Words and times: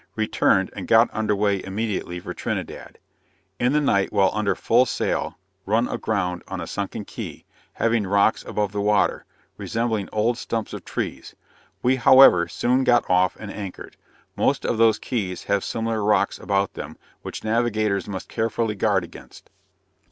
Returned, 0.15 0.71
and 0.75 0.87
got 0.87 1.09
under 1.13 1.35
way 1.35 1.63
immediately 1.63 2.19
for 2.19 2.33
Trinidad. 2.33 2.97
In 3.59 3.71
the 3.71 3.79
night 3.79 4.11
while 4.11 4.31
under 4.33 4.55
full 4.55 4.87
sail, 4.87 5.37
run 5.67 5.87
aground 5.87 6.41
on 6.47 6.59
a 6.59 6.65
sunken 6.65 7.05
Key, 7.05 7.45
having 7.73 8.07
rocks 8.07 8.43
above 8.43 8.71
the 8.71 8.81
water, 8.81 9.25
resembling 9.57 10.09
old 10.11 10.39
stumps 10.39 10.73
of 10.73 10.83
trees; 10.83 11.35
we, 11.83 11.97
however, 11.97 12.47
soon 12.47 12.83
got 12.83 13.07
off 13.11 13.37
and 13.39 13.51
anchored. 13.51 13.95
Most 14.35 14.65
of 14.65 14.79
those 14.79 14.97
Keys 14.97 15.43
have 15.43 15.63
similar 15.63 16.03
rocks 16.03 16.39
about 16.39 16.73
them, 16.73 16.97
which 17.21 17.43
navigators 17.43 18.07
must 18.07 18.27
carefully 18.27 18.73
guard 18.73 19.03
against. 19.03 19.51